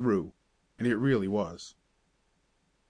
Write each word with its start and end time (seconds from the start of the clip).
Through, 0.00 0.32
and 0.78 0.88
it 0.88 0.96
really 0.96 1.28
was. 1.28 1.74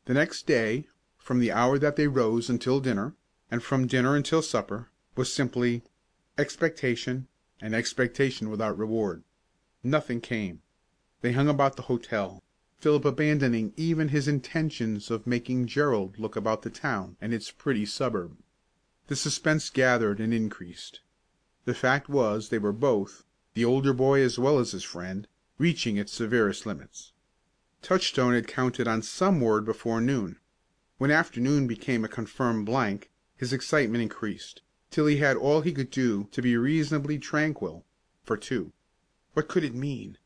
The 0.04 0.14
next 0.14 0.46
day, 0.46 0.86
from 1.18 1.40
the 1.40 1.50
hour 1.50 1.76
that 1.76 1.96
they 1.96 2.06
rose 2.06 2.48
until 2.48 2.78
dinner, 2.78 3.16
and 3.50 3.64
from 3.64 3.88
dinner 3.88 4.14
until 4.14 4.42
supper, 4.42 4.90
was 5.16 5.32
simply 5.32 5.82
expectation 6.38 7.26
and 7.60 7.74
expectation 7.74 8.48
without 8.48 8.78
reward. 8.78 9.24
Nothing 9.82 10.20
came. 10.20 10.62
They 11.20 11.32
hung 11.32 11.48
about 11.48 11.74
the 11.74 11.90
hotel, 11.90 12.44
Philip 12.78 13.04
abandoning 13.04 13.72
even 13.76 14.10
his 14.10 14.28
intentions 14.28 15.10
of 15.10 15.26
making 15.26 15.66
Gerald 15.66 16.16
look 16.16 16.36
about 16.36 16.62
the 16.62 16.70
town 16.70 17.16
and 17.20 17.34
its 17.34 17.50
pretty 17.50 17.86
suburb. 17.86 18.38
The 19.08 19.16
suspense 19.16 19.68
gathered 19.68 20.20
and 20.20 20.32
increased. 20.32 21.00
The 21.64 21.74
fact 21.74 22.08
was 22.08 22.50
they 22.50 22.58
were 22.58 22.72
both, 22.72 23.24
the 23.54 23.64
older 23.64 23.92
boy 23.92 24.20
as 24.20 24.38
well 24.38 24.60
as 24.60 24.70
his 24.70 24.84
friend, 24.84 25.26
reaching 25.60 25.98
its 25.98 26.10
severest 26.10 26.64
limits. 26.64 27.12
Touchstone 27.82 28.32
had 28.32 28.48
counted 28.48 28.88
on 28.88 29.02
some 29.02 29.42
word 29.42 29.62
before 29.62 30.00
noon. 30.00 30.40
When 30.96 31.10
afternoon 31.10 31.66
became 31.66 32.02
a 32.02 32.08
confirmed 32.08 32.64
blank, 32.64 33.10
his 33.36 33.52
excitement 33.52 34.00
increased, 34.02 34.62
till 34.90 35.04
he 35.04 35.18
had 35.18 35.36
all 35.36 35.60
he 35.60 35.74
could 35.74 35.90
do 35.90 36.28
to 36.32 36.40
be 36.40 36.56
reasonably 36.56 37.18
tranquil, 37.18 37.84
for 38.24 38.38
two. 38.38 38.72
What 39.34 39.48
could 39.48 39.62
it 39.62 39.74
mean? 39.74 40.16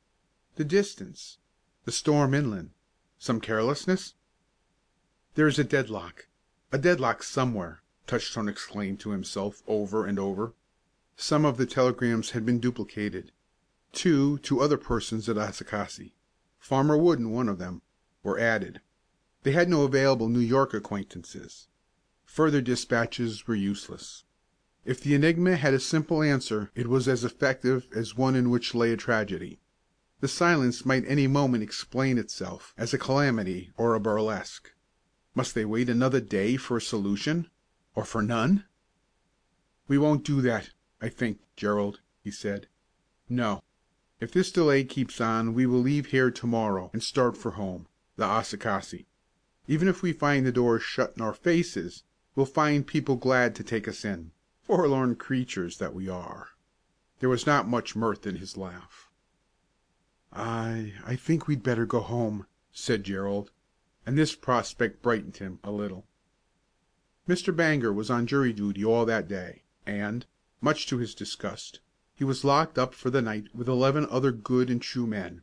The 0.55 0.65
distance? 0.65 1.39
The 1.85 1.91
storm 1.91 2.33
inland? 2.33 2.71
Some 3.19 3.41
carelessness? 3.41 4.15
"There 5.35 5.48
is 5.48 5.59
a 5.59 5.65
deadlock 5.65 6.29
a 6.71 6.79
deadlock 6.79 7.25
somewhere!" 7.25 7.83
Touchstone 8.07 8.48
exclaimed 8.48 9.01
to 9.01 9.11
himself 9.11 9.65
over 9.67 10.07
and 10.07 10.17
over. 10.17 10.55
Some 11.17 11.45
of 11.45 11.57
the 11.57 11.67
telegrams 11.67 12.31
had 12.31 12.47
been 12.47 12.61
duplicated. 12.61 13.33
Two 13.95 14.39
to 14.39 14.61
other 14.61 14.77
persons 14.77 15.28
at 15.28 15.37
Oshakossie 15.37 16.14
Farmer 16.59 16.97
Wooden 16.98 17.31
one 17.31 17.48
of 17.48 17.59
them 17.59 17.81
were 18.25 18.39
added. 18.39 18.81
They 19.45 19.53
had 19.53 19.69
no 19.69 19.84
available 19.84 20.28
New 20.28 20.41
York 20.41 20.75
acquaintances. 20.75 21.69
Further 22.25 22.61
dispatches 22.61 23.47
were 23.47 23.55
useless. 23.55 24.25
If 24.84 25.01
the 25.01 25.14
enigma 25.14 25.56
had 25.56 25.75
a 25.75 25.81
simple 25.81 26.23
answer 26.23 26.70
it 26.75 26.89
was 26.89 27.06
as 27.06 27.23
effective 27.25 27.86
as 27.95 28.17
one 28.17 28.34
in 28.34 28.51
which 28.51 28.75
lay 28.75 28.92
a 28.92 28.97
tragedy. 28.97 29.61
The 30.20 30.29
silence 30.29 30.84
might 30.84 31.05
any 31.06 31.29
moment 31.29 31.62
explain 31.62 32.19
itself 32.19 32.75
as 32.77 32.92
a 32.92 32.98
calamity 32.98 33.73
or 33.77 33.95
a 33.95 34.01
burlesque. 34.01 34.73
Must 35.34 35.55
they 35.55 35.64
wait 35.64 35.89
another 35.89 36.20
day 36.20 36.56
for 36.56 36.77
a 36.77 36.83
solution, 36.83 37.48
or 37.95 38.05
for 38.05 38.23
none? 38.23 38.64
"We 39.86 39.98
won't 39.98 40.25
do 40.25 40.41
that, 40.42 40.70
I 41.01 41.08
think, 41.08 41.41
Gerald," 41.56 42.01
he 42.23 42.33
said. 42.33 42.67
"No. 43.29 43.62
If 44.20 44.31
this 44.31 44.53
delay 44.53 44.84
keeps 44.84 45.20
on 45.20 45.55
we 45.55 45.67
will 45.67 45.81
leave 45.81 46.07
here 46.07 46.31
to 46.31 46.47
morrow 46.47 46.89
and 46.93 47.03
start 47.03 47.37
for 47.37 47.51
home, 47.51 47.89
the 48.15 48.25
Oshakossie. 48.25 49.07
Even 49.67 49.89
if 49.89 50.03
we 50.03 50.12
find 50.12 50.47
the 50.47 50.53
doors 50.53 50.84
shut 50.84 51.15
in 51.17 51.20
our 51.20 51.34
faces, 51.34 52.05
we'll 52.37 52.47
find 52.47 52.87
people 52.87 53.17
glad 53.17 53.57
to 53.57 53.65
take 53.65 53.89
us 53.89 54.05
in, 54.05 54.30
forlorn 54.63 55.17
creatures 55.17 55.79
that 55.79 55.95
we 55.95 56.08
are." 56.08 56.51
There 57.19 57.29
was 57.29 57.45
not 57.45 57.67
much 57.67 57.97
mirth 57.97 58.25
in 58.25 58.36
his 58.36 58.57
laugh. 58.57 59.11
"I 60.33 60.95
I 61.05 61.17
think 61.17 61.48
we'd 61.48 61.64
better 61.64 61.85
go 61.85 61.98
home," 61.98 62.46
said 62.70 63.02
Gerald, 63.02 63.51
and 64.07 64.17
this 64.17 64.36
prospect 64.36 65.02
brightened 65.02 65.39
him 65.39 65.58
a 65.64 65.73
little. 65.73 66.07
Mr. 67.29 67.51
Bangor 67.55 67.92
was 67.92 68.11
on 68.11 68.29
jury 68.29 68.52
duty 68.52 68.85
all 68.85 69.05
that 69.07 69.27
day, 69.27 69.64
and, 69.85 70.25
much 70.61 70.86
to 70.86 70.98
his 70.98 71.17
disgust, 71.17 71.81
he 72.17 72.23
was 72.23 72.45
locked 72.45 72.79
up 72.79 72.95
for 72.95 73.11
the 73.11 73.20
night 73.20 73.48
with 73.52 73.69
eleven 73.69 74.07
other 74.08 74.30
good 74.30 74.70
and 74.70 74.80
true 74.80 75.05
men. 75.05 75.42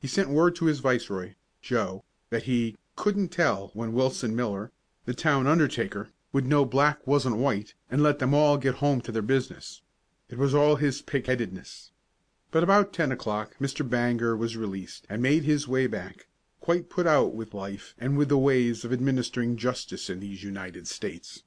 He 0.00 0.08
sent 0.08 0.28
word 0.28 0.56
to 0.56 0.64
his 0.64 0.80
viceroy, 0.80 1.34
Joe, 1.62 2.02
that 2.30 2.42
he 2.42 2.76
"couldn't 2.96 3.28
tell 3.28 3.70
when 3.74 3.92
Wilson 3.92 4.34
Miller, 4.34 4.72
the 5.04 5.14
town 5.14 5.46
undertaker, 5.46 6.08
would 6.32 6.48
know 6.48 6.64
black 6.64 7.06
wasn't 7.06 7.36
white, 7.36 7.74
and 7.88 8.02
let 8.02 8.18
them 8.18 8.34
all 8.34 8.58
get 8.58 8.74
home 8.82 9.00
to 9.02 9.12
their 9.12 9.22
business. 9.22 9.82
It 10.28 10.36
was 10.36 10.52
all 10.52 10.74
his 10.74 11.00
pig 11.00 11.26
headedness." 11.26 11.92
But 12.50 12.64
about 12.64 12.92
ten 12.92 13.12
o'clock 13.12 13.56
Mr. 13.60 13.88
Bangor 13.88 14.36
was 14.36 14.56
released, 14.56 15.06
and 15.08 15.22
made 15.22 15.44
his 15.44 15.68
way 15.68 15.86
back, 15.86 16.26
quite 16.60 16.90
put 16.90 17.06
out 17.06 17.34
with 17.36 17.54
life 17.54 17.94
and 17.98 18.18
with 18.18 18.28
the 18.30 18.36
ways 18.36 18.84
of 18.84 18.92
administering 18.92 19.56
justice 19.56 20.10
in 20.10 20.18
these 20.18 20.42
United 20.42 20.88
States. 20.88 21.44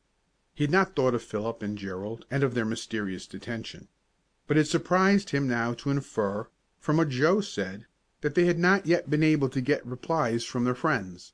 He 0.54 0.64
had 0.64 0.72
not 0.72 0.96
thought 0.96 1.14
of 1.14 1.22
Philip 1.22 1.62
and 1.62 1.78
Gerald 1.78 2.26
and 2.32 2.44
of 2.44 2.54
their 2.54 2.64
mysterious 2.64 3.28
detention. 3.28 3.90
But 4.46 4.58
it 4.58 4.66
surprised 4.68 5.30
him 5.30 5.48
now 5.48 5.74
to 5.76 5.90
infer, 5.90 6.50
from 6.78 6.98
what 6.98 7.08
Joe 7.08 7.40
said, 7.40 7.86
that 8.20 8.36
they 8.36 8.44
had 8.46 8.60
not 8.60 8.86
yet 8.86 9.10
been 9.10 9.24
able 9.24 9.48
to 9.48 9.62
get 9.62 9.86
replies 9.86 10.44
from 10.44 10.66
their 10.66 10.76
friends. 10.76 11.32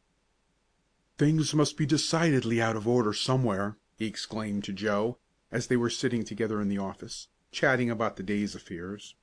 "Things 1.17 1.55
must 1.55 1.75
be 1.75 1.87
decidedly 1.87 2.61
out 2.61 2.75
of 2.75 2.87
order 2.87 3.11
somewhere!" 3.11 3.77
he 3.97 4.05
exclaimed 4.05 4.63
to 4.65 4.73
Joe, 4.73 5.17
as 5.51 5.65
they 5.67 5.75
were 5.75 5.89
sitting 5.89 6.23
together 6.23 6.61
in 6.61 6.67
the 6.69 6.77
office, 6.77 7.27
chatting 7.51 7.89
about 7.89 8.15
the 8.15 8.21
day's 8.23 8.53
affairs. 8.53 9.15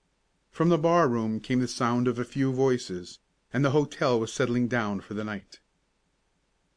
From 0.51 0.69
the 0.69 0.79
bar 0.79 1.09
room 1.09 1.39
came 1.39 1.61
the 1.61 1.69
sound 1.69 2.09
of 2.09 2.19
a 2.19 2.25
few 2.25 2.53
voices, 2.53 3.21
and 3.53 3.65
the 3.65 3.71
hotel 3.71 4.19
was 4.19 4.33
settling 4.33 4.67
down 4.67 5.01
for 5.01 5.15
the 5.15 5.25
night. 5.25 5.61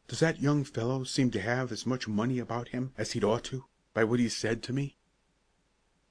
"Does 0.07 0.19
that 0.19 0.39
young 0.43 0.63
fellow 0.63 1.03
seem 1.05 1.31
to 1.31 1.41
have 1.41 1.71
as 1.71 1.87
much 1.87 2.07
money 2.07 2.37
about 2.37 2.67
him 2.69 2.93
as 2.99 3.13
he'd 3.13 3.23
ought 3.23 3.43
to, 3.45 3.65
by 3.95 4.03
what 4.03 4.19
he 4.19 4.29
said 4.29 4.61
to 4.63 4.73
me?" 4.73 4.95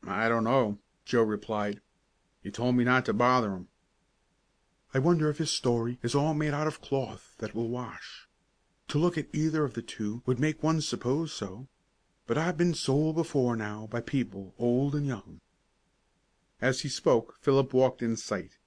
"I 0.03 0.29
don't 0.29 0.45
know," 0.45 0.81
Joe 1.09 1.23
replied. 1.23 1.81
"He 2.43 2.51
told 2.51 2.77
me 2.77 2.85
not 2.85 3.07
to 3.07 3.15
bother 3.15 3.53
him." 3.53 3.69
"I 4.93 4.99
wonder 4.99 5.31
if 5.31 5.39
his 5.39 5.51
story 5.51 5.99
is 6.03 6.15
all 6.15 6.35
made 6.35 6.53
out 6.53 6.67
of 6.67 6.83
cloth 6.83 7.35
that 7.39 7.55
will 7.55 7.71
wash. 7.71 8.29
To 8.89 8.99
look 8.99 9.17
at 9.17 9.35
either 9.35 9.65
of 9.65 9.73
the 9.73 9.81
two 9.81 10.23
would 10.27 10.39
make 10.39 10.63
one 10.63 10.83
suppose 10.83 11.33
so. 11.33 11.67
But 12.27 12.37
I've 12.37 12.59
been 12.59 12.75
sold 12.75 13.17
before 13.17 13.57
now 13.57 13.87
by 13.87 14.03
people 14.03 14.55
old 14.59 14.95
and 14.95 15.07
young." 15.07 15.41
As 16.61 16.83
he 16.83 16.91
spoke 16.91 17.39
Philip 17.41 17.73
walked 17.73 18.03
in 18.03 18.15
sight. 18.15 18.59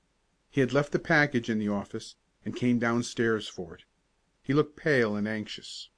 He 0.49 0.61
had 0.61 0.73
left 0.73 0.93
the 0.93 0.97
package 0.97 1.47
in 1.47 1.59
the 1.59 1.69
office, 1.69 2.15
and 2.43 2.55
came 2.55 2.79
downstairs 2.79 3.47
for 3.47 3.75
it. 3.75 3.83
He 4.41 4.55
looked 4.55 4.75
pale 4.75 5.15
and 5.15 5.27
anxious. 5.27 5.91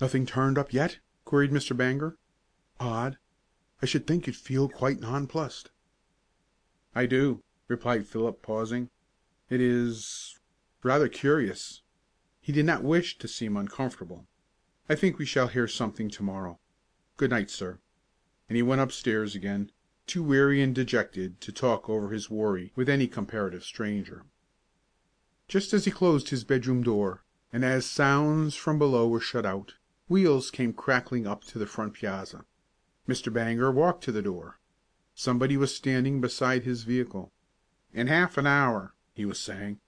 "Nothing 0.00 0.26
turned 0.26 0.58
up 0.58 0.72
yet?" 0.72 0.98
queried 1.24 1.52
Mr. 1.52 1.76
Bangor. 1.76 2.18
"Odd. 2.80 3.16
I 3.82 3.86
should 3.86 4.06
think 4.06 4.26
you'd 4.26 4.36
feel 4.36 4.68
quite 4.68 5.00
nonplussed." 5.00 5.70
"I 6.94 7.06
do," 7.06 7.42
replied 7.66 8.06
Philip, 8.06 8.42
pausing. 8.42 8.90
"It 9.48 9.58
is 9.62 10.38
rather 10.82 11.08
curious. 11.08 11.80
He 12.42 12.52
did 12.52 12.66
not 12.66 12.84
wish 12.84 13.16
to 13.16 13.26
seem 13.26 13.56
uncomfortable. 13.56 14.28
I 14.86 14.96
think 14.96 15.16
we 15.16 15.24
shall 15.24 15.48
hear 15.48 15.66
something 15.66 16.10
to 16.10 16.22
morrow. 16.22 16.60
Good 17.16 17.30
night, 17.30 17.48
sir." 17.48 17.80
And 18.50 18.56
he 18.56 18.62
went 18.62 18.82
upstairs 18.82 19.34
again, 19.34 19.72
too 20.06 20.22
weary 20.22 20.60
and 20.60 20.74
dejected 20.74 21.40
to 21.40 21.50
talk 21.50 21.88
over 21.88 22.10
his 22.10 22.28
worry 22.28 22.72
with 22.76 22.90
any 22.90 23.08
comparative 23.08 23.64
stranger. 23.64 24.26
Just 25.48 25.72
as 25.72 25.86
he 25.86 25.90
closed 25.90 26.28
his 26.28 26.44
bedroom 26.44 26.82
door, 26.82 27.24
and 27.50 27.64
as 27.64 27.86
sounds 27.86 28.54
from 28.54 28.78
below 28.78 29.08
were 29.08 29.20
shut 29.20 29.46
out, 29.46 29.76
wheels 30.06 30.50
came 30.50 30.74
crackling 30.74 31.26
up 31.26 31.44
to 31.44 31.58
the 31.58 31.66
front 31.66 31.94
piazza. 31.94 32.44
Mr. 33.08 33.32
Bangor 33.32 33.72
walked 33.72 34.04
to 34.04 34.12
the 34.12 34.20
door. 34.20 34.60
Somebody 35.14 35.56
was 35.56 35.74
standing 35.74 36.20
beside 36.20 36.64
his 36.64 36.82
vehicle. 36.82 37.32
"In 37.94 38.08
half 38.08 38.36
an 38.36 38.46
hour," 38.46 38.92
he 39.14 39.24
was 39.24 39.38
saying. 39.38 39.80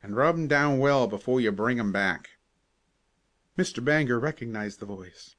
And 0.00 0.14
rub 0.14 0.36
'em 0.36 0.46
down 0.46 0.78
well 0.78 1.08
before 1.08 1.40
you 1.40 1.50
bring 1.50 1.80
'em 1.80 1.90
back." 1.90 2.38
Mr. 3.58 3.84
Bangor 3.84 4.20
recognized 4.20 4.78
the 4.78 4.86
voice. 4.86 5.34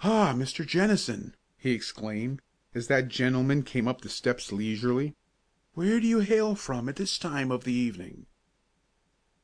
"Ah, 0.00 0.32
Mr. 0.34 0.66
Jennison!" 0.66 1.36
he 1.58 1.72
exclaimed, 1.72 2.40
as 2.74 2.86
that 2.86 3.08
gentleman 3.08 3.62
came 3.62 3.86
up 3.86 4.00
the 4.00 4.08
steps 4.08 4.50
leisurely. 4.50 5.14
"Where 5.74 6.00
do 6.00 6.06
you 6.06 6.20
hail 6.20 6.54
from 6.54 6.88
at 6.88 6.96
this 6.96 7.18
time 7.18 7.50
of 7.50 7.64
the 7.64 7.74
evening?" 7.74 8.24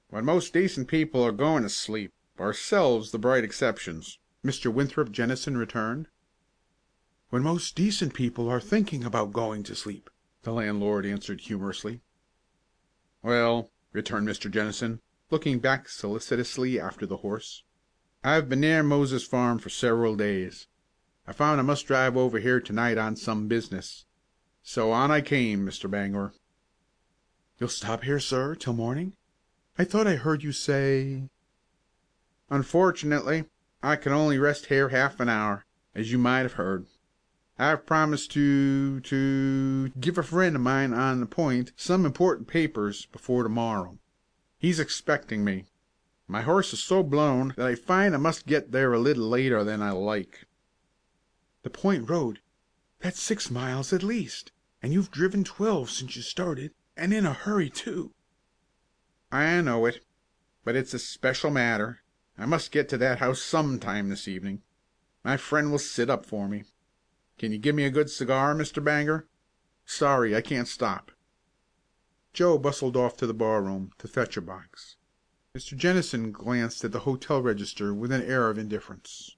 "When 0.09 0.25
most 0.25 0.55
decent 0.55 0.89
people 0.89 1.23
are 1.23 1.31
going 1.31 1.63
to 1.65 1.69
sleep, 1.69 2.15
ourselves 2.41 3.11
the 3.11 3.19
bright 3.19 3.45
exceptions," 3.45 4.19
Mr. 4.43 4.73
Winthrop 4.73 5.13
Jennison 5.13 5.59
returned. 5.59 6.09
"When 7.35 7.43
most 7.43 7.75
decent 7.75 8.15
people 8.15 8.49
are 8.49 8.61
thinking 8.61 9.03
about 9.03 9.33
going 9.33 9.65
to 9.65 9.75
sleep," 9.75 10.09
the 10.45 10.53
landlord 10.53 11.05
answered 11.05 11.41
humorously. 11.41 12.01
"Well," 13.23 13.73
returned 13.93 14.29
Mr. 14.29 14.49
Jennison, 14.49 15.01
looking 15.33 15.59
back 15.59 15.89
solicitously 15.89 16.79
after 16.79 17.07
the 17.07 17.17
horse, 17.27 17.65
"I've 18.23 18.49
been 18.49 18.61
near 18.61 18.85
Moses 18.85 19.25
Farm 19.27 19.59
for 19.59 19.69
several 19.69 20.15
days. 20.15 20.69
I 21.27 21.33
found 21.33 21.59
I 21.59 21.65
must 21.65 21.89
drive 21.89 22.17
over 22.17 22.39
here 22.39 22.61
to 22.61 22.73
night 22.73 22.99
on 22.99 23.17
some 23.17 23.49
business. 23.49 24.07
So 24.63 24.93
on 24.93 25.11
I 25.11 25.21
came, 25.21 25.67
Mr. 25.67 25.91
Bangor." 25.91 26.35
"You'll 27.59 27.69
stop 27.69 28.05
here, 28.05 28.21
sir, 28.21 28.55
till 28.55 28.75
morning? 28.75 29.17
I 29.77 29.83
thought 29.83 30.07
I 30.07 30.15
heard 30.15 30.45
you 30.45 30.53
say" 30.53 31.31
"Unfortunately, 32.49 33.47
I 33.83 33.97
can 33.97 34.13
only 34.13 34.39
rest 34.39 34.67
here 34.67 34.91
half 34.91 35.19
an 35.19 35.29
hour, 35.29 35.67
as 35.97 36.13
you 36.13 36.19
might 36.19 36.43
have 36.43 36.53
heard. 36.53 36.87
I've 37.59 37.87
promised 37.87 38.33
to 38.33 39.01
to 39.01 39.89
give 40.01 40.19
a 40.19 40.23
friend 40.23 40.57
of 40.57 40.63
mine 40.63 40.93
on 40.93 41.21
the 41.21 41.27
point 41.27 41.73
some 41.77 42.05
important 42.05 42.49
papers 42.49 43.07
before 43.07 43.45
to 43.45 43.49
morrow. 43.49 43.99
He's 44.59 44.81
expecting 44.81 45.45
me. 45.45 45.67
My 46.27 46.43
horse 46.43 46.73
is 46.73 46.83
so 46.83 47.03
blown 47.03 47.55
that 47.57 47.67
I 47.67 47.75
find 47.77 48.15
I 48.15 48.19
must 48.19 48.47
get 48.47 48.73
there 48.73 48.93
a 48.93 48.99
little 48.99 49.29
later 49.29 49.63
than 49.63 49.83
I 49.83 49.93
like." 49.93 50.47
"The 51.63 51.71
Point 51.71 52.11
Road 52.11 52.41
that's 52.99 53.21
six 53.21 53.51
miles 53.51 53.93
at 53.93 54.03
least, 54.03 54.51
and 54.83 54.93
you've 54.93 55.11
driven 55.11 55.45
twelve 55.45 55.91
since 55.91 56.17
you 56.17 56.23
started, 56.23 56.73
and 56.97 57.15
in 57.15 57.25
a 57.25 57.35
hurry, 57.35 57.71
too." 57.71 58.15
"I 59.31 59.61
know 59.61 59.87
it. 59.87 60.05
But 60.65 60.75
it's 60.75 60.95
a 60.95 60.99
special 60.99 61.51
matter. 61.51 62.01
I 62.39 62.47
must 62.47 62.73
get 62.73 62.89
to 62.89 62.99
that 62.99 63.19
house 63.19 63.43
some 63.43 63.79
time 63.79 64.09
this 64.09 64.27
evening. 64.27 64.63
My 65.23 65.37
friend 65.37 65.71
will 65.71 65.79
sit 65.79 66.11
up 66.11 66.27
for 66.27 66.49
me. 66.49 66.65
Can 67.39 67.53
you 67.53 67.59
give 67.59 67.75
me 67.75 67.85
a 67.85 67.91
good 67.91 68.11
cigar, 68.11 68.55
Mr. 68.55 68.83
Bangor? 68.83 69.27
Sorry 69.85 70.35
I 70.35 70.41
can't 70.41 70.69
stop." 70.69 71.11
Joe 72.33 72.59
bustled 72.59 72.97
off 72.97 73.17
to 73.19 73.27
the 73.27 73.35
barroom 73.35 73.93
to 73.99 74.09
fetch 74.09 74.37
a 74.37 74.41
box. 74.41 74.97
Mr. 75.55 75.77
Jennison 75.77 76.33
glanced 76.33 76.85
at 76.85 76.93
the 76.93 77.01
hotel 77.01 77.41
register 77.41 77.95
with 77.95 78.11
an 78.11 78.23
air 78.23 78.51
of 78.51 78.59
indifference. 78.59 79.37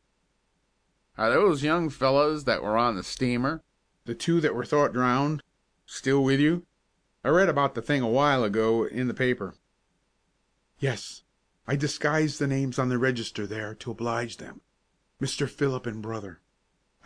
"Are 1.19 1.31
those 1.31 1.63
young 1.63 1.91
fellows 1.91 2.45
that 2.45 2.63
were 2.63 2.77
on 2.77 2.97
the 2.97 3.03
steamer 3.03 3.63
the 4.05 4.15
two 4.15 4.41
that 4.41 4.55
were 4.55 4.65
thought 4.65 4.93
drowned 4.93 5.43
still 5.85 6.23
with 6.23 6.41
you? 6.41 6.67
I 7.25 7.29
read 7.29 7.49
about 7.49 7.75
the 7.75 7.83
thing 7.83 8.03
a 8.03 8.09
while 8.09 8.45
ago 8.45 8.85
in 8.85 9.09
the 9.09 9.15
paper." 9.15 9.57
"Yes. 10.79 11.23
I 11.67 11.75
disguised 11.75 12.39
the 12.39 12.47
names 12.47 12.79
on 12.79 12.89
the 12.89 12.99
register 12.99 13.47
there 13.47 13.75
to 13.75 13.91
oblige 13.91 14.37
them. 14.37 14.61
Mr. 15.21 15.49
Philip 15.49 15.85
and 15.87 16.01
brother. 16.01 16.41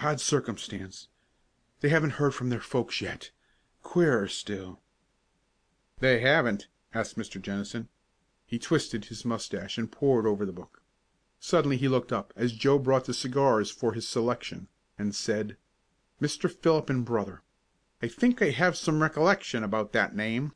Odd 0.02 0.18
circumstance. 0.18 1.08
They 1.80 1.90
haven't 1.90 2.12
heard 2.12 2.34
from 2.34 2.48
their 2.48 2.62
folks 2.62 3.02
yet. 3.02 3.32
Queerer 3.82 4.28
still." 4.28 4.80
"They 5.98 6.20
haven't?" 6.20 6.68
asked 6.94 7.18
Mr. 7.18 7.38
Jennison. 7.40 7.90
He 8.46 8.58
twisted 8.58 9.04
his 9.04 9.26
mustache 9.26 9.76
and 9.76 9.92
pored 9.92 10.24
over 10.26 10.46
the 10.46 10.54
book. 10.54 10.82
Suddenly 11.38 11.76
he 11.76 11.86
looked 11.86 12.14
up 12.14 12.32
as 12.34 12.54
Joe 12.54 12.78
brought 12.78 13.04
the 13.04 13.12
cigars 13.12 13.70
for 13.70 13.92
his 13.92 14.08
selection, 14.08 14.68
and 14.96 15.14
said, 15.14 15.58
"Mr. 16.18 16.50
Philip 16.50 16.88
and 16.88 17.04
brother. 17.04 17.42
I 18.00 18.08
think 18.08 18.40
I 18.40 18.50
have 18.50 18.78
some 18.78 19.02
recollection 19.02 19.62
about 19.62 19.92
that 19.92 20.16
name. 20.16 20.54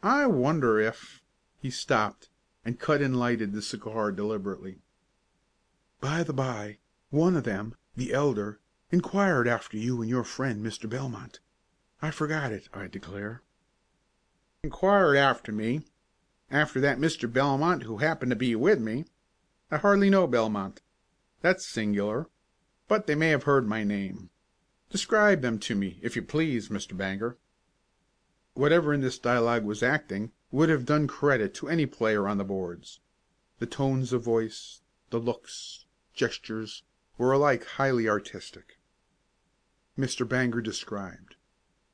I 0.00 0.26
wonder 0.26 0.78
if" 0.78 1.24
He 1.60 1.70
stopped, 1.70 2.30
and 2.64 2.78
cut 2.78 3.02
and 3.02 3.18
lighted 3.18 3.52
the 3.52 3.62
cigar 3.62 4.12
deliberately. 4.12 4.80
"By 6.00 6.22
the 6.22 6.32
by, 6.32 6.78
one 7.10 7.36
of 7.36 7.42
them, 7.42 7.74
the 7.96 8.12
elder, 8.12 8.60
inquired 8.92 9.48
after 9.48 9.76
you 9.76 10.00
and 10.00 10.08
your 10.08 10.22
friend 10.24 10.64
Mr. 10.64 10.88
Belmont. 10.88 11.40
I 12.00 12.10
forgot 12.10 12.52
it, 12.52 12.68
I 12.72 12.86
declare." 12.86 13.42
"Inquired 14.62 15.16
after 15.16 15.50
me? 15.50 15.86
After 16.50 16.80
that 16.80 16.98
Mr. 16.98 17.30
Belmont 17.32 17.82
who 17.82 17.98
happened 17.98 18.30
to 18.30 18.36
be 18.36 18.54
with 18.54 18.80
me? 18.80 19.06
I 19.70 19.78
hardly 19.78 20.08
know 20.08 20.26
Belmont. 20.26 20.82
That's 21.40 21.66
singular. 21.66 22.28
But 22.86 23.08
they 23.08 23.16
may 23.16 23.30
have 23.30 23.42
heard 23.42 23.66
my 23.66 23.82
name. 23.82 24.30
Describe 24.90 25.42
them 25.42 25.58
to 25.58 25.74
me, 25.74 25.98
if 26.02 26.14
you 26.14 26.22
please, 26.22 26.68
Mr. 26.68 26.96
Bangor." 26.96 27.38
Whatever 28.54 28.94
in 28.94 29.00
this 29.00 29.18
dialogue 29.18 29.64
was 29.64 29.82
acting 29.82 30.30
would 30.52 30.68
have 30.68 30.86
done 30.86 31.08
credit 31.08 31.52
to 31.54 31.68
any 31.68 31.86
player 31.86 32.28
on 32.28 32.38
the 32.38 32.44
boards. 32.44 33.00
The 33.58 33.66
tones 33.66 34.12
of 34.12 34.22
voice, 34.22 34.82
the 35.10 35.18
looks, 35.18 35.86
gestures, 36.14 36.84
were 37.18 37.32
alike 37.32 37.64
highly 37.64 38.08
artistic. 38.08 38.75
Mr. 39.98 40.28
Bangor 40.28 40.60
described. 40.60 41.36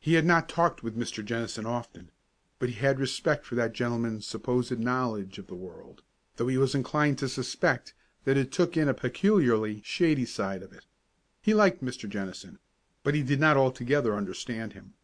He 0.01 0.15
had 0.15 0.25
not 0.25 0.49
talked 0.49 0.83
with 0.83 0.97
Mr. 0.97 1.25
Jennison 1.25 1.67
often, 1.67 2.11
but 2.59 2.69
he 2.69 2.75
had 2.75 2.99
respect 2.99 3.47
for 3.47 3.55
that 3.55 3.73
gentleman's 3.73 4.27
supposed 4.27 4.77
knowledge 4.79 5.39
of 5.39 5.47
the 5.47 5.55
world, 5.55 6.03
though 6.37 6.49
he 6.49 6.59
was 6.59 6.75
inclined 6.75 7.19
to 7.19 7.29
suspect 7.29 7.95
that 8.25 8.37
it 8.37 8.51
took 8.51 8.77
in 8.77 8.89
a 8.89 8.95
peculiarly 8.95 9.83
shady 9.85 10.25
side 10.25 10.63
of 10.63 10.73
it. 10.73 10.87
He 11.41 11.55
liked 11.55 11.83
Mr. 11.85 12.09
Jennison, 12.09 12.59
but 13.05 13.15
he 13.15 13.23
did 13.23 13.39
not 13.39 13.57
altogether 13.57 14.17
understand 14.17 14.73
him. 14.73 14.95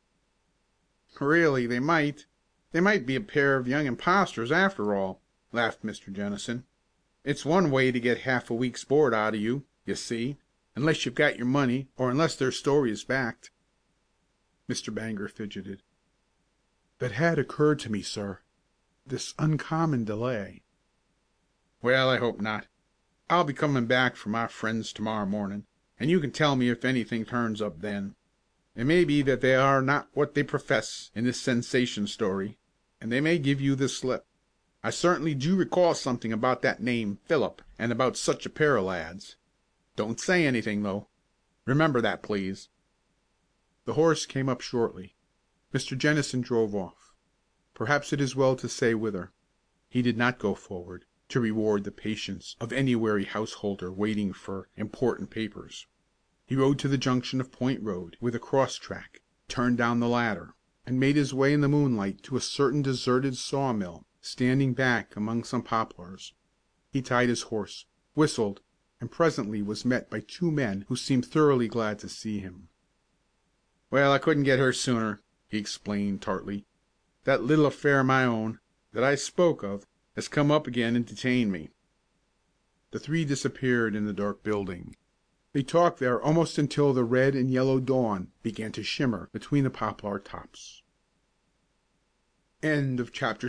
"Really, 1.20 1.66
they 1.66 1.80
might 1.80 2.26
they 2.72 2.80
might 2.80 3.06
be 3.06 3.14
a 3.14 3.20
pair 3.20 3.56
of 3.56 3.68
young 3.68 3.86
impostors, 3.86 4.50
after 4.50 4.94
all," 4.94 5.22
laughed 5.52 5.84
Mr. 5.84 6.12
Jennison. 6.12 6.64
"It's 7.22 7.44
one 7.44 7.70
way 7.70 7.92
to 7.92 8.00
get 8.00 8.22
half 8.22 8.50
a 8.50 8.54
week's 8.54 8.82
board 8.84 9.14
out 9.14 9.34
of 9.34 9.40
you, 9.40 9.64
you 9.86 9.94
see, 9.94 10.38
unless 10.78 11.04
you've 11.04 11.14
got 11.16 11.36
your 11.36 11.44
money, 11.44 11.88
or 11.96 12.08
unless 12.08 12.36
their 12.36 12.52
story 12.52 12.92
is 12.92 13.02
backed." 13.02 13.50
Mr. 14.68 14.94
Bangor 14.94 15.26
fidgeted. 15.26 15.82
"That 17.00 17.10
had 17.10 17.36
occurred 17.36 17.80
to 17.80 17.90
me, 17.90 18.00
sir. 18.00 18.42
This 19.04 19.34
uncommon 19.40 20.04
delay." 20.04 20.62
"Well, 21.82 22.08
I 22.08 22.18
hope 22.18 22.40
not. 22.40 22.68
I'll 23.28 23.42
be 23.42 23.54
coming 23.54 23.86
back 23.86 24.14
for 24.14 24.28
my 24.28 24.46
friends 24.46 24.92
to 24.92 25.02
morrow 25.02 25.26
morning, 25.26 25.66
and 25.98 26.10
you 26.12 26.20
can 26.20 26.30
tell 26.30 26.54
me 26.54 26.68
if 26.68 26.84
anything 26.84 27.24
turns 27.24 27.60
up 27.60 27.80
then. 27.80 28.14
It 28.76 28.84
may 28.84 29.04
be 29.04 29.20
that 29.22 29.40
they 29.40 29.56
are 29.56 29.82
not 29.82 30.08
what 30.12 30.34
they 30.34 30.44
profess 30.44 31.10
in 31.12 31.24
this 31.24 31.40
sensation 31.40 32.06
story, 32.06 32.56
and 33.00 33.10
they 33.10 33.20
may 33.20 33.40
give 33.40 33.60
you 33.60 33.74
the 33.74 33.88
slip. 33.88 34.24
I 34.84 34.90
certainly 34.90 35.34
do 35.34 35.56
recall 35.56 35.94
something 35.94 36.32
about 36.32 36.62
that 36.62 36.80
name 36.80 37.18
Philip, 37.24 37.62
and 37.80 37.90
about 37.90 38.16
such 38.16 38.46
a 38.46 38.50
pair 38.50 38.76
of 38.76 38.84
lads. 38.84 39.34
Don't 39.98 40.20
say 40.20 40.46
anything, 40.46 40.84
though. 40.84 41.08
Remember 41.64 42.00
that, 42.00 42.22
please." 42.22 42.68
The 43.84 43.94
horse 43.94 44.26
came 44.26 44.48
up 44.48 44.60
shortly. 44.60 45.16
Mr. 45.74 45.98
Jennison 45.98 46.40
drove 46.40 46.72
off. 46.72 47.16
Perhaps 47.74 48.12
it 48.12 48.20
is 48.20 48.36
well 48.36 48.54
to 48.54 48.68
say 48.68 48.94
whither. 48.94 49.32
He 49.88 50.00
did 50.00 50.16
not 50.16 50.38
go 50.38 50.54
forward, 50.54 51.04
to 51.30 51.40
reward 51.40 51.82
the 51.82 51.90
patience 51.90 52.54
of 52.60 52.72
any 52.72 52.94
wary 52.94 53.24
householder 53.24 53.90
waiting 53.90 54.32
for 54.32 54.68
important 54.76 55.30
papers. 55.30 55.88
He 56.46 56.54
rode 56.54 56.78
to 56.78 56.86
the 56.86 56.96
junction 56.96 57.40
of 57.40 57.50
Point 57.50 57.82
Road 57.82 58.16
with 58.20 58.36
a 58.36 58.38
cross 58.38 58.76
track, 58.76 59.22
turned 59.48 59.78
down 59.78 59.98
the 59.98 60.06
latter, 60.06 60.54
and 60.86 61.00
made 61.00 61.16
his 61.16 61.34
way 61.34 61.52
in 61.52 61.60
the 61.60 61.68
moonlight 61.68 62.22
to 62.22 62.36
a 62.36 62.40
certain 62.40 62.82
deserted 62.82 63.36
sawmill 63.36 64.06
standing 64.20 64.74
back 64.74 65.16
among 65.16 65.42
some 65.42 65.64
poplars. 65.64 66.34
He 66.88 67.02
tied 67.02 67.28
his 67.30 67.42
horse, 67.50 67.86
whistled, 68.14 68.60
presently 69.10 69.62
was 69.62 69.84
met 69.84 70.10
by 70.10 70.20
two 70.20 70.50
men 70.50 70.84
who 70.88 70.96
seemed 70.96 71.24
thoroughly 71.24 71.68
glad 71.68 71.98
to 71.98 72.08
see 72.08 72.40
him. 72.40 72.68
"Well, 73.90 74.12
I 74.12 74.18
couldn't 74.18 74.44
get 74.44 74.58
here 74.58 74.72
sooner," 74.72 75.22
he 75.46 75.58
explained 75.58 76.20
tartly. 76.20 76.66
"That 77.24 77.44
little 77.44 77.66
affair 77.66 78.00
of 78.00 78.06
my 78.06 78.24
own, 78.24 78.60
that 78.92 79.04
I 79.04 79.14
spoke 79.14 79.62
of, 79.62 79.86
has 80.16 80.28
come 80.28 80.50
up 80.50 80.66
again 80.66 80.96
and 80.96 81.06
detained 81.06 81.52
me." 81.52 81.70
The 82.90 82.98
three 82.98 83.24
disappeared 83.24 83.94
in 83.94 84.04
the 84.04 84.12
dark 84.12 84.42
building. 84.42 84.96
They 85.52 85.62
talked 85.62 85.98
there 85.98 86.20
almost 86.20 86.58
until 86.58 86.92
the 86.92 87.04
red 87.04 87.34
and 87.34 87.50
yellow 87.50 87.80
dawn 87.80 88.32
began 88.42 88.72
to 88.72 88.82
shimmer 88.82 89.28
between 89.32 89.64
the 89.64 89.70
poplar 89.70 90.18
tops. 90.18 90.82
End 92.62 93.00
of 93.00 93.12
chapter 93.12 93.48